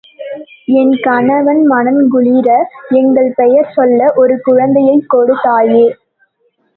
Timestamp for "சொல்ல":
3.71-4.09